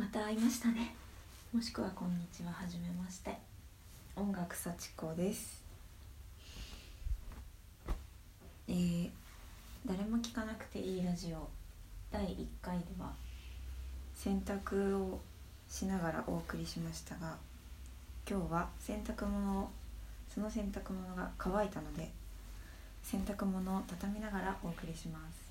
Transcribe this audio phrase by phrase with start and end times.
[0.00, 0.94] また会いましたね。
[1.52, 3.36] もしくはこんにちははじめまして。
[4.16, 5.62] 音楽幸子です。
[8.66, 9.10] えー、
[9.84, 11.46] 誰も聞かなくていいラジオ。
[12.10, 13.12] 第1回では
[14.14, 15.20] 洗濯を
[15.68, 17.36] しながらお送りしましたが
[18.26, 19.68] 今日は洗濯物を
[20.34, 22.10] その洗濯物が乾いたので
[23.02, 25.50] 洗濯物を畳みながらお送りします。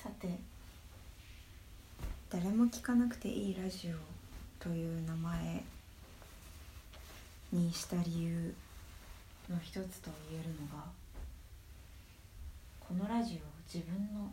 [0.00, 0.55] さて
[2.28, 5.62] 誰も聞かなくていいラジオという名前
[7.52, 8.54] にした理由
[9.48, 10.84] の一つと言えるのが
[12.80, 13.40] このラジオを
[13.72, 14.32] 自分の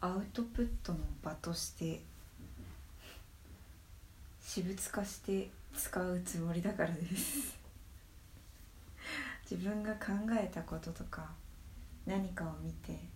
[0.00, 2.00] アウトプットの場として
[4.40, 7.56] 私物化して使うつもりだからです。
[9.50, 11.26] 自分が考えたこととか
[12.06, 13.11] 何かを見て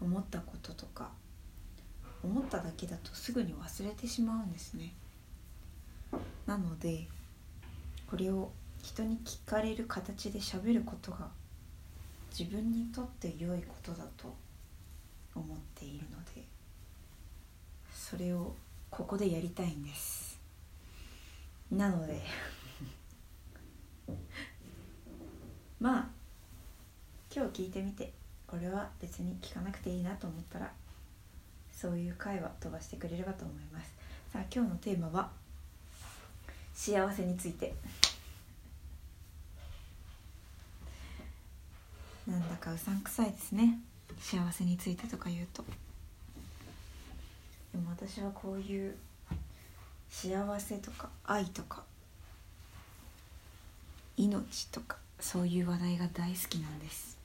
[0.00, 1.10] 思ったこととか
[2.22, 4.92] 思っただけだとすぐに忘れてしまうんですね。
[6.46, 7.06] なので
[8.08, 8.50] これを
[8.82, 11.28] 人に聞かれる形で喋ることが
[12.30, 14.34] 自分にとって良いことだと
[15.34, 16.44] 思っているので
[17.92, 18.54] それを
[18.90, 20.40] ここでやりたいんです。
[21.70, 22.22] なので
[25.78, 26.08] まあ
[27.34, 28.17] 今日聞いてみて。
[28.48, 30.72] これは別に聞かなくていいなと思ったら
[31.70, 33.92] そういう回は飛ばしてくれればと思います。
[34.32, 35.30] さあ今日のテーマは
[36.74, 37.74] 幸せについて。
[42.26, 43.78] なんだかうさんくさいですね。
[44.20, 45.62] 幸せについてとか言うと。
[47.72, 48.94] でも私はこういう
[50.10, 51.82] 幸せとか愛とか
[54.16, 57.17] 命とかそういう話題が大好きなんです。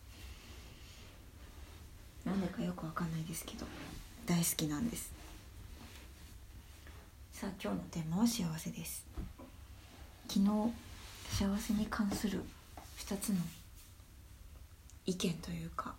[2.26, 3.66] なんでかよくわかんないですけど
[4.26, 5.12] 大好きなんです。
[7.34, 9.06] さあ今日のテーマは幸せです。
[10.30, 10.50] 昨日
[11.30, 12.42] 幸せに関する
[13.00, 13.36] 2つの
[15.06, 15.94] 意見というか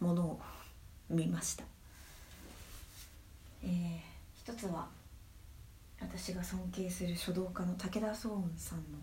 [0.00, 0.40] ものを
[1.08, 1.64] 見ました。
[3.62, 3.98] えー、
[4.36, 4.88] 一つは
[6.00, 8.98] 私が尊敬する書道家の武田壮雲さんの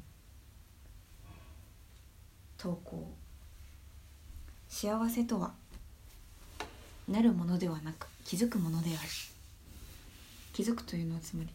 [2.57, 3.20] 投稿。
[4.71, 5.51] 幸せとは
[7.07, 8.97] なるものではなく気づくものである。
[10.53, 11.49] 気づくというのはつまり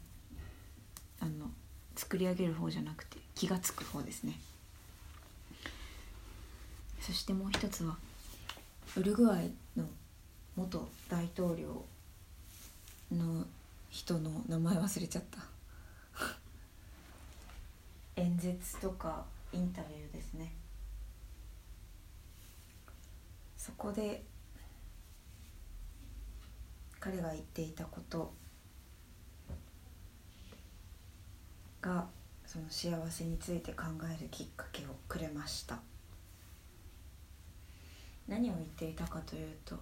[1.21, 1.50] あの
[1.97, 4.38] 作り上げる方じゃなくて気が付く方ですね。
[7.00, 7.97] そしてもう一つは
[8.97, 9.87] ウルグアイの
[10.55, 11.84] 元大統領
[13.10, 13.47] の
[13.88, 15.41] 人の名前忘れちゃった。
[18.21, 19.25] 演説とか
[19.55, 20.53] インタビューですね。
[23.66, 24.22] そこで
[27.00, 28.32] 彼が言っていたこと
[31.81, 32.06] が
[32.47, 35.81] その幸せについて考えるきっかけをくれました。
[38.28, 39.76] 何を言っていたかというと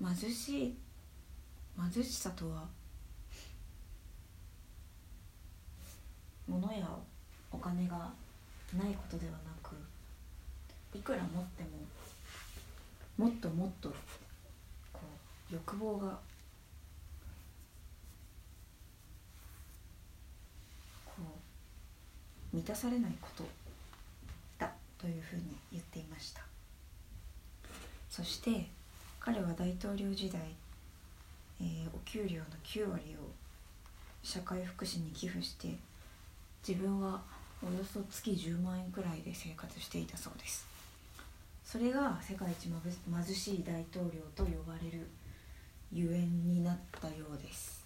[0.00, 0.78] 貧しい
[1.92, 2.68] 貧しさとは
[6.46, 6.88] 物や
[7.50, 8.12] お金が
[8.76, 9.74] ないことではなく
[10.94, 11.62] いくら持って
[13.16, 13.88] ももっともっと
[14.92, 15.00] こ
[15.50, 16.18] う欲望が
[21.04, 21.12] こ
[22.52, 23.44] う満たされないこと
[24.58, 25.42] だというふうに
[25.72, 26.42] 言っていました。
[28.08, 28.66] そして
[29.20, 30.40] 彼は大統領時代、
[31.60, 33.30] えー、お給料の9割を
[34.22, 35.76] 社会福祉に寄付して
[36.66, 37.20] 自分は
[37.62, 40.66] およそ月10万円くらいで生活していたそうです。
[41.64, 45.06] それが世界一貧しい大統領と呼ばれる
[45.92, 47.84] ゆえんになったようです。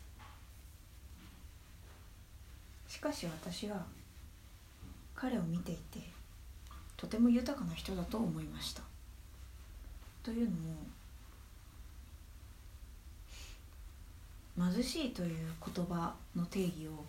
[2.87, 3.85] しかし私は
[5.15, 6.01] 彼を見ていて
[6.97, 8.83] とても豊かな人だと思いました。
[10.23, 10.57] というの
[14.57, 15.39] も貧しいという
[15.75, 17.05] 言葉の定義を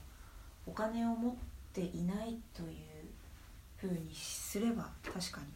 [0.66, 1.34] お金を持っ
[1.74, 2.70] ていないという
[3.78, 5.48] ふうにすれば確かに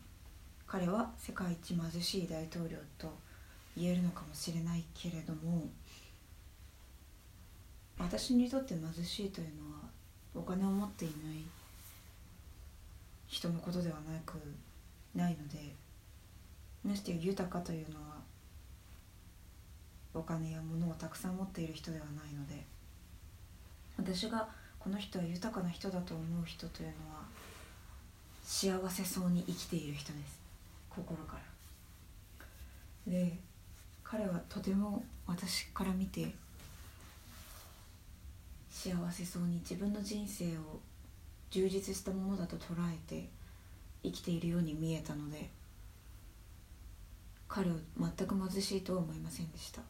[0.66, 3.14] 彼は世界一貧しい大統領と
[3.78, 5.64] 言えるのかもしれないけれども
[8.00, 9.82] 私にとって貧しいというのは
[10.36, 11.18] お金を持っていない
[13.28, 14.36] 人のことではなく
[15.16, 15.74] ないので
[16.84, 18.18] まして豊かというのは
[20.14, 22.64] お金や物をたくさん持っている人ではないので
[23.98, 24.48] 私が
[24.80, 27.24] この人は豊かな人だと思う人というのは
[28.44, 30.40] 幸せそうに生きている人です。
[30.90, 31.38] 心か
[33.08, 33.12] ら。
[33.12, 33.38] で
[34.04, 36.34] 彼はとても私から見て
[38.70, 40.80] 幸せそうに自分の人生を
[41.50, 43.28] 充実したものだと捉えて
[44.04, 45.50] 生きているように見えたので
[47.48, 49.82] 彼を全く貧しいとは思いませんでした。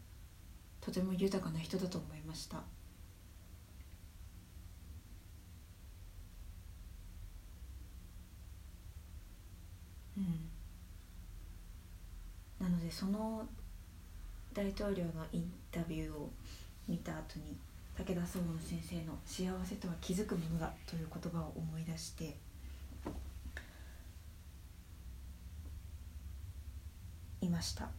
[0.80, 2.62] とても豊かな人だと思いました。
[10.18, 10.50] うん。
[12.60, 13.48] なのでその
[14.54, 16.32] 大統領のインタビューを
[16.88, 17.56] 見た後に
[17.96, 22.36] 武田総務先生の「幸せとは気づくものだ」という言葉を思い出して
[27.42, 27.90] いました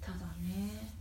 [0.00, 0.92] ただね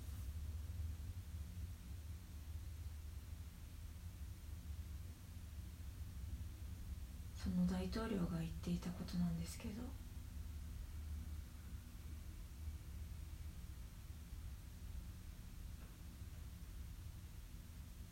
[7.36, 9.83] その大統領が言っていたことなんですけど。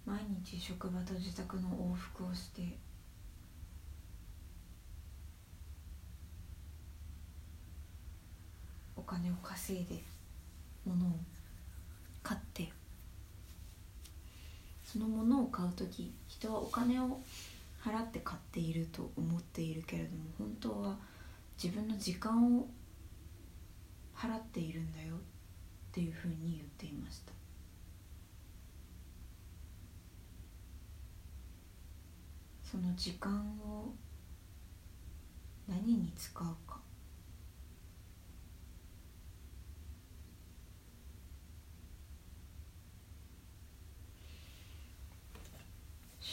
[0.06, 2.78] 毎日職場と自宅の往復をして。
[8.96, 10.02] お金を稼いで。
[10.86, 11.12] 物を
[12.24, 12.72] 買って。
[14.86, 17.20] その物を買う時人はお金を
[17.84, 20.98] 払って買っていると思っているけれども本当は
[21.62, 22.68] 自分の時間を
[24.16, 25.20] 払っているんだよっ
[25.92, 27.32] ていうふうに言っていました。
[32.64, 33.32] その時間
[33.62, 33.94] を
[35.68, 36.80] 何に使うか。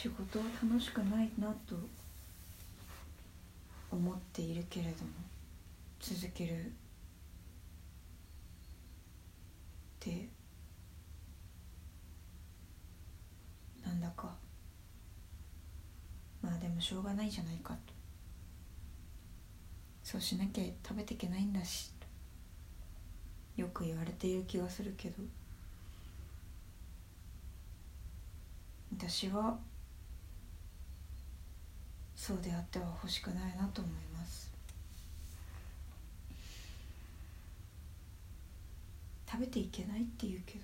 [0.05, 1.75] 仕事は楽しくないなと
[3.91, 5.09] 思っているけれども
[5.99, 6.69] 続けるっ
[9.99, 10.29] て
[13.83, 14.29] なんだか。
[16.43, 17.79] まあでもしょうがないじゃないかと。
[20.03, 21.89] そうしなきゃ食べていけないんだし。
[23.57, 25.15] よく言われている気がするけど。
[28.95, 29.57] 私は
[32.25, 34.51] そうであっては欲しくないなと思います。
[39.29, 40.57] 食べていけないって言うけ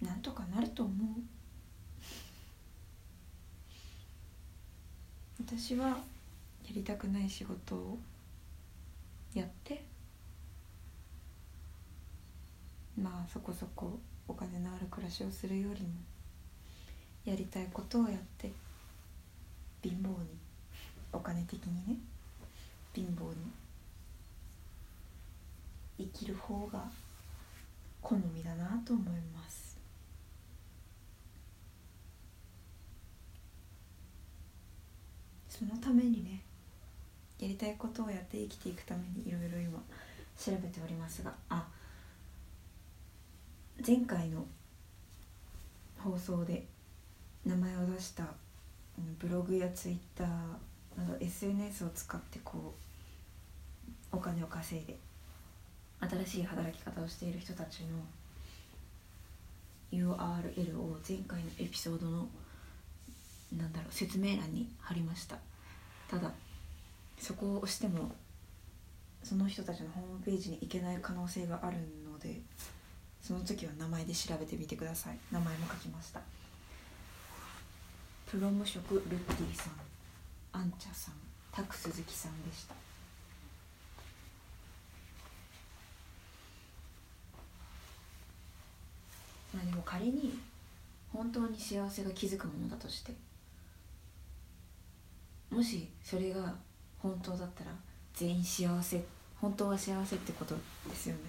[0.00, 1.08] どなんとかなると思う。
[5.46, 5.94] 私はや
[6.74, 7.98] りたくない仕事を
[9.34, 9.84] やって
[12.96, 15.88] まあそこそこお金のある暮らしをするよりも
[17.30, 18.50] やりたいことをやって
[19.82, 20.16] 貧乏に
[21.12, 21.96] お金的にね
[22.92, 23.36] 貧乏に
[25.96, 26.82] 生きる方が
[28.02, 29.78] 好みだなと思います。
[35.48, 36.42] そのためにね
[37.38, 39.78] やりたいことをやって生きていくためにいろいろ今
[40.36, 41.64] 調べておりますがあ
[43.86, 44.44] 前回の
[45.98, 46.64] 放送で
[47.44, 48.24] 名前を出した
[49.18, 50.26] ブログやツイッター
[50.98, 52.74] など SNS を使ってこ
[54.12, 54.96] うお金を稼いで
[56.00, 57.88] 新しい働き方をしている人たちの
[59.92, 62.28] URL を前回のエピソードの
[63.56, 65.36] なんだろう説明欄に貼りました。
[66.08, 66.30] ただ
[67.18, 68.12] そこを押しても
[69.22, 71.76] その人たちのホームページに行けない可能性がある
[72.10, 72.40] ので
[73.20, 75.18] その時は名前で調べてみてください。
[75.30, 76.20] 名前も書きました。
[78.30, 79.72] プロ無職ルッティさん。
[80.52, 81.14] アンチャさん。
[81.50, 82.74] タク鈴木さんでした。
[89.52, 90.38] まあでも仮に
[91.12, 93.12] 本当に幸せが気づくものだとして
[95.50, 96.54] もしそれが
[97.00, 97.72] 本当だったら
[98.14, 99.02] 全員幸せ
[99.40, 100.54] 本当は幸せってこと
[100.88, 101.22] ですよね。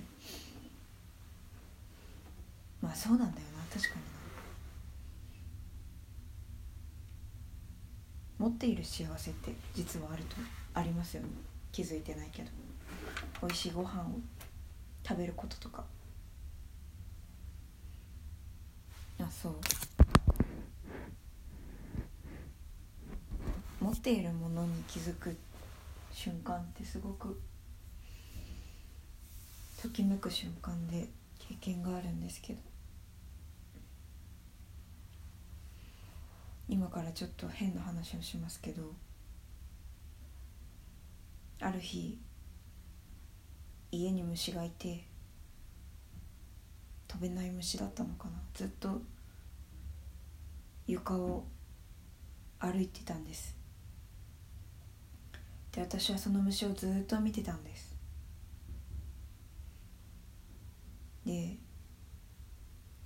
[2.80, 4.21] まあそうなんだよな確かにな。
[8.42, 10.36] 持っている幸せって実はあると
[10.74, 11.30] ありますよね。
[11.72, 12.50] 気づいてないけど。
[13.40, 14.20] 美味しいご飯を
[15.08, 15.84] 食べることとか。
[19.20, 19.56] あそう。
[23.80, 25.38] 持っているものに気づく
[26.12, 27.40] 瞬間ってすごく
[29.80, 31.08] ときめく瞬間で
[31.38, 32.71] 経験があるんですけど。
[36.72, 38.94] 今からちょっと変な話をしますけど
[41.60, 42.18] ある日
[43.92, 45.06] 家に虫がいて
[47.10, 48.42] 飛べない虫だったのかな。
[48.54, 49.02] ずっと
[50.88, 51.44] 床を
[52.58, 53.54] 歩いてたんです。
[55.74, 57.98] で私はその虫をずっと見てたんです。
[61.26, 61.58] で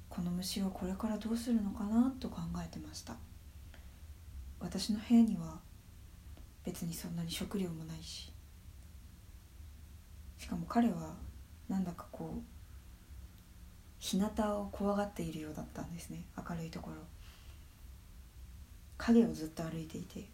[0.07, 3.15] この虫はこれからどうするのかなと考えてました。
[4.65, 5.60] 私の部屋には
[6.65, 8.34] 別にそんなに食料もないし。
[10.39, 11.13] しかも彼は
[11.69, 12.41] なんだかこう
[14.00, 14.25] 日向
[14.60, 16.25] を怖がっているようだったんですね。
[16.36, 16.95] 明るいところ。
[18.98, 20.27] 影をずっと歩いていて。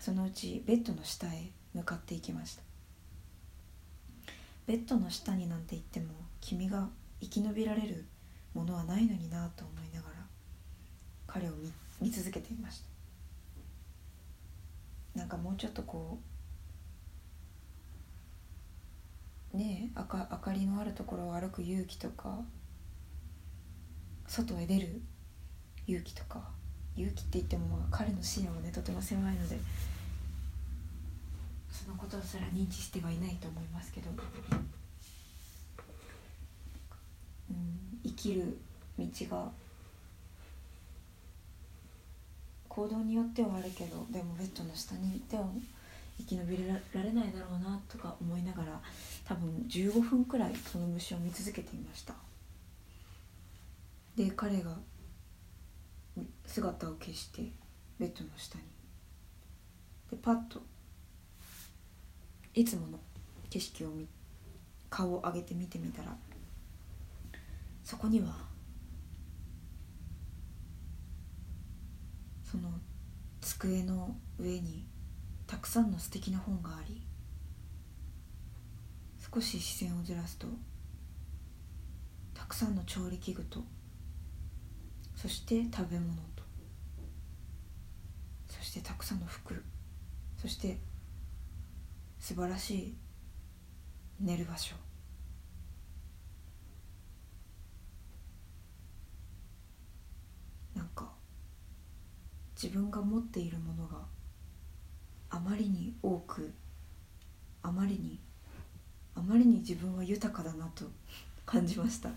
[0.00, 2.62] そのうちベッドの下へ向かっていきました。
[4.66, 6.06] ベッドの下になんて言っても
[6.40, 6.88] 君が
[7.20, 8.06] 生き延びられる
[8.54, 10.14] ものはないのになと思いながら
[11.28, 12.87] 彼を見見続けていました。
[15.18, 16.20] なんかもうちょっとこ
[19.52, 22.38] うねえ明明かりのあるところを歩く勇気とか
[24.28, 25.02] 外へ出る
[25.88, 26.40] 勇気とか
[26.96, 29.58] 勇気って言っても彼の視野はねとても狭いので
[31.72, 34.10] そのことすら認知してはいないと思いますけど、
[37.50, 38.56] うん、生きる
[38.96, 39.50] 道が
[42.78, 45.42] 行動によってはあるけどでもベッドの下にいては
[46.16, 46.56] 生き延び
[46.92, 48.80] られないだろうなとか思いながら
[49.24, 52.14] 多分15分くらいその虫を見続けていました。
[54.14, 54.76] で彼が
[56.46, 57.42] 姿を消して
[57.98, 58.64] ベッドの下に。
[60.12, 60.62] でパッと
[62.54, 63.00] いつもの
[63.50, 64.06] 景色を見
[64.88, 66.16] 顔を上げて見てみたら
[67.82, 68.47] そこには
[72.50, 72.70] その
[73.40, 74.86] 机の上に
[75.46, 77.02] たくさんの素敵な本があり
[79.34, 80.46] 少し視線をずらすと
[82.32, 83.60] たくさんの調理器具と
[85.14, 86.42] そして食べ物と
[88.48, 89.62] そしてたくさんの服
[90.40, 90.78] そして
[92.18, 92.96] 素晴らしい
[94.20, 94.74] 寝る場所
[100.74, 101.12] なんか
[102.60, 103.98] 自分が持っているものが
[105.30, 106.52] あまりに多く
[107.62, 108.18] あまりに
[109.14, 110.84] あまりに自分は豊かだなと
[111.46, 112.10] 感じました。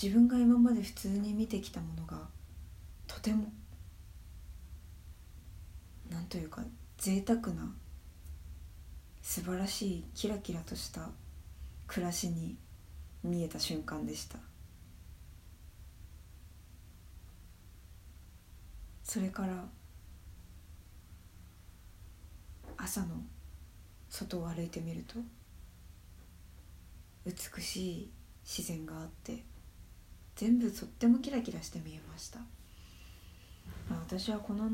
[0.00, 2.28] 自分が今まで普通に見てきたものが
[3.06, 3.52] とても
[6.08, 6.62] なんというか
[6.98, 7.74] 贅沢な
[9.22, 11.10] 素晴らしいキラキラとした
[11.86, 12.56] 暮らしに
[13.24, 14.38] 見えた瞬間でした。
[19.08, 19.64] それから
[22.76, 23.22] 朝の
[24.10, 25.14] 外を歩いてみると
[27.24, 28.10] 美しい
[28.44, 29.42] 自然があって
[30.36, 32.40] 全部とってもキラキラして見えました、
[33.88, 34.68] まあ、私はこの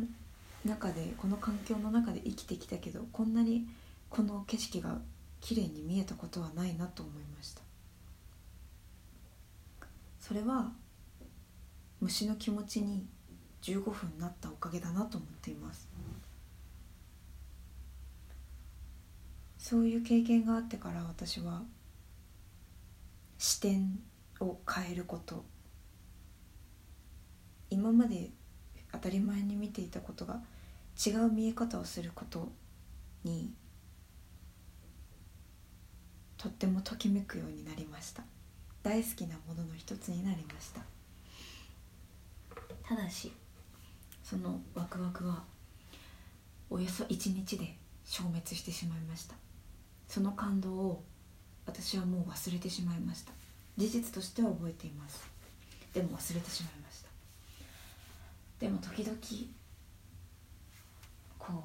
[0.65, 3.69] 中でこの環境の中で生きてきたけどこんなに
[4.11, 4.99] この景色が
[5.41, 7.63] 綺麗に見えたことはないなと思いました。
[10.19, 10.73] それは
[12.01, 13.07] 虫の気持ちに
[13.65, 15.89] 15分なったおかげだなと思っています。
[19.57, 21.63] そういう経験があってから私は
[23.39, 23.99] 視点
[24.41, 25.45] を変えること。
[27.71, 28.29] 今まで
[28.93, 30.43] 当たり前に見ていたことが
[31.05, 32.53] 違う見え方をすること
[33.25, 33.51] に
[36.37, 38.23] とってもときめくようになりました。
[38.83, 40.83] 大好きなものの一つになりました。
[42.87, 43.33] ただし
[44.25, 45.45] そのワクワクは
[46.71, 49.35] およそ1日で消滅してしまいました。
[50.09, 51.05] その感動を
[51.67, 53.33] 私はもう忘れてしまいました。
[53.77, 55.29] 事実としては覚えています。
[55.93, 57.09] でも忘れてしまいました。
[58.59, 59.17] でも時々
[61.39, 61.65] こ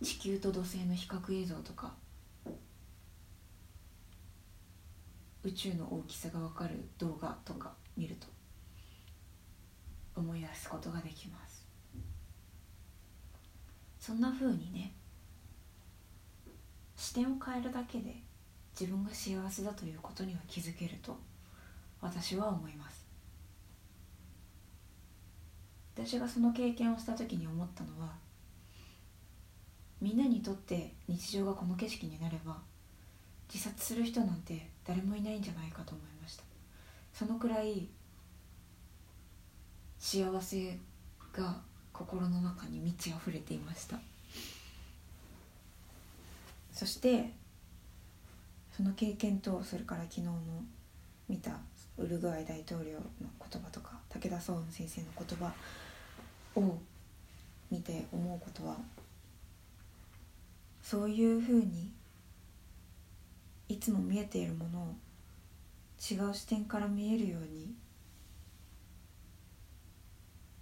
[0.00, 1.94] う地球と土星の比較映像とか
[5.42, 8.26] 宇宙の大きさが分かる動画とか見ると
[10.14, 11.47] 思い出すことができます。
[14.08, 14.90] そんな風にね
[16.96, 18.16] 視点を変えるだけで
[18.72, 21.14] 自分が幸せだということには気づけると
[22.00, 23.04] 私は思います。
[25.94, 28.14] 私がその経験をした時に思ったのは
[30.00, 32.56] みんなにとって日常がこの景色になれば
[33.52, 36.44] 自殺する人なんて誰もいないんじゃないかと思いました。
[37.12, 37.86] そのくらい
[39.98, 40.78] 幸せ
[41.34, 41.67] が
[41.98, 43.98] 心の中に満ち溢れていました。
[46.72, 47.32] そして
[48.76, 50.32] その経験とそれから昨日の
[51.28, 51.58] 見た
[51.96, 53.00] ウルグアイ大統領の
[53.50, 55.52] 言葉とか武田壮雲先生の言葉
[56.54, 56.78] を
[57.68, 58.76] 見て思うことは
[60.80, 61.92] そういうふうに
[63.68, 64.94] いつも見えているものを
[66.00, 67.74] 違う視点から見えるように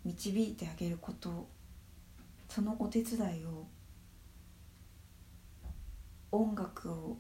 [0.06, 1.48] 導いてあげること
[2.48, 3.66] そのお手伝いを
[6.30, 7.18] 音楽を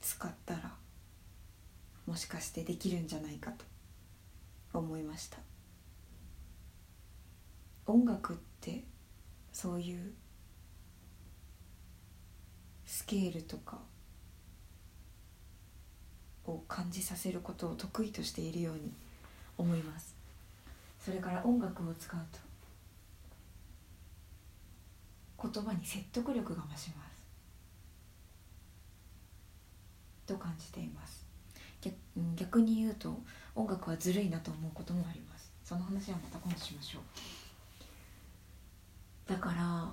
[0.00, 0.72] 使ったら
[2.06, 3.50] もしかしてできるんじゃないか
[4.72, 5.38] と思いました。
[7.86, 8.84] 音楽って
[9.52, 10.14] そういう
[12.86, 13.78] スケールとか
[16.46, 18.92] を感じさせることを得意としているように
[19.58, 20.11] 思います。
[21.04, 22.38] それから音楽を使うと
[25.50, 27.22] 言葉に説得力が増します。
[30.24, 31.26] と感じています。
[32.36, 33.20] 逆に言うと
[33.56, 35.50] 音楽はずるいなと思うこともあります。
[35.64, 37.02] その話はまた今度しましょう。
[39.28, 39.88] だから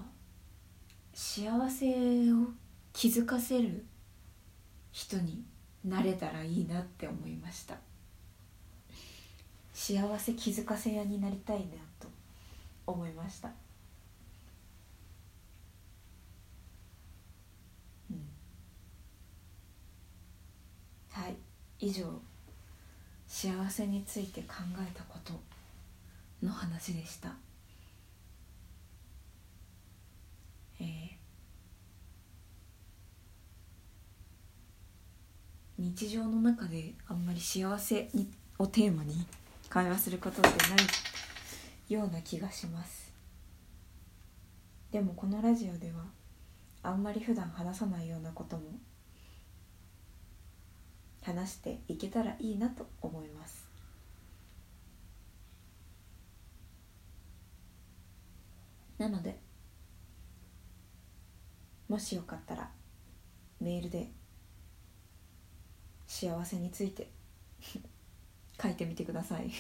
[1.15, 1.87] 幸せ
[2.33, 2.51] を
[2.93, 3.83] 気づかせる
[4.91, 5.43] 人に
[5.83, 7.88] なれたらいいなって思いました。
[9.79, 11.63] 幸せ気づかせ屋になりたいな
[12.01, 12.09] と
[12.85, 13.47] 思いました、
[18.11, 18.29] うん、
[21.09, 21.35] はい。
[21.79, 22.03] 以上
[23.25, 25.31] 幸せについて考えたこと
[26.45, 27.33] の話でした。
[30.81, 30.87] えー、
[35.79, 39.25] 日常の中であんまり幸せにをテーマに
[39.69, 43.13] 会話することってないような気がします。
[44.91, 46.05] でもこのラジオでは
[46.81, 48.63] あんまり普段話さないようなことも
[51.21, 53.67] 話していけたらいいなと思います。
[58.97, 59.37] なので
[61.87, 62.69] もしよかったら
[63.61, 64.11] メールで
[66.07, 67.11] 幸せについて
[68.61, 69.49] 書いてみてください。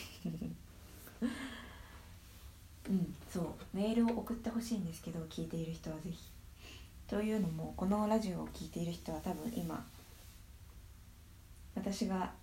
[2.89, 3.53] うんそう。
[3.73, 6.17] メールを送ってほしいんですけど聞いている人は是非
[7.07, 9.85] というのもこのラジオを聴いている人は多分今
[11.75, 12.33] 私が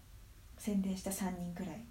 [0.59, 1.85] 宣伝した3人くらい。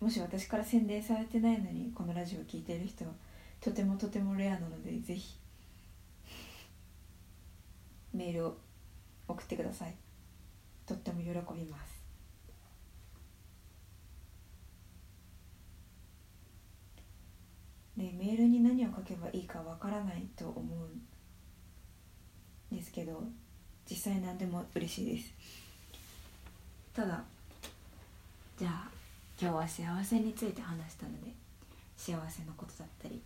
[0.00, 3.12] もし私から宣伝されてないのにこのラジオを聴いている人は
[3.60, 5.36] とてもとてもレアなので是非
[8.12, 8.56] メールを
[9.28, 9.94] 送ってください。
[10.86, 12.01] とっても喜びます。
[17.96, 20.64] でメールに何を書けばいいかわからないと思う
[22.74, 23.22] んですけど
[23.88, 25.32] 実際何でも嬉しいです。
[26.94, 27.22] ただ
[28.58, 28.88] じゃあ
[29.40, 31.32] 今日は幸せについて話したので
[31.96, 33.20] 幸せのことだったり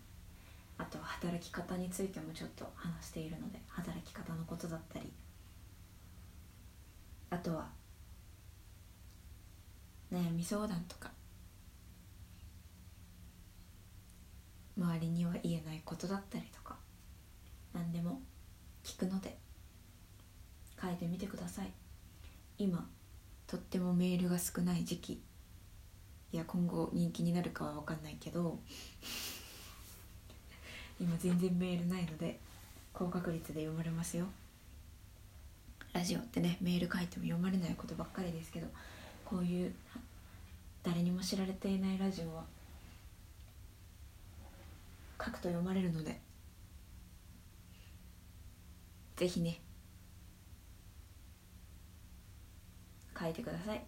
[0.78, 5.10] あとは働き方についてもちょっと話しているので働き方のことだったり
[7.30, 7.68] あとは
[10.12, 11.10] 悩み相談とか
[14.78, 16.76] 周りには言えないことだったりとか
[17.72, 18.20] 何でも
[18.84, 19.38] 聞くので
[20.80, 21.72] 書いてみてください。
[22.58, 22.86] 今
[23.46, 25.22] とってもメールが少ない時期
[26.32, 28.58] いや今後人気になるかは分かんないけど
[31.00, 32.40] 今全然メールないので
[32.92, 34.26] 高確率で読まれますよ。
[35.94, 38.66] ラジオってねメール書いても読まれないことばっかりですけど
[39.24, 39.74] こういう
[40.82, 42.44] 誰にも知られていないラジオは
[45.22, 46.20] 書くと読まれるので。
[49.16, 49.60] ぜひね。
[53.18, 53.82] 書いてください。